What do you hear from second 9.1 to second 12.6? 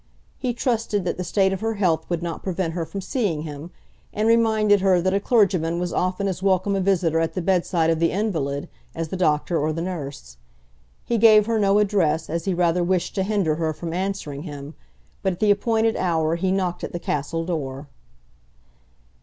doctor or the nurse. He gave her no address, as he